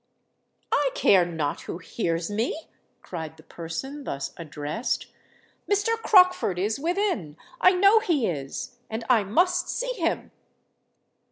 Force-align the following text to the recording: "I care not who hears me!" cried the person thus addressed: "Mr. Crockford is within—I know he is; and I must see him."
"I 0.71 0.89
care 0.95 1.27
not 1.27 1.61
who 1.69 1.77
hears 1.77 2.27
me!" 2.31 2.65
cried 3.03 3.37
the 3.37 3.43
person 3.43 4.03
thus 4.03 4.33
addressed: 4.35 5.05
"Mr. 5.71 5.89
Crockford 6.01 6.57
is 6.57 6.79
within—I 6.79 7.73
know 7.73 7.99
he 7.99 8.25
is; 8.25 8.79
and 8.89 9.03
I 9.11 9.23
must 9.23 9.69
see 9.69 9.93
him." 9.97 10.31